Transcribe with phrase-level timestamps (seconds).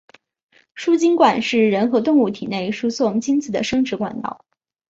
[0.73, 4.43] 输精管是人和动物体内输送精子的生殖管道。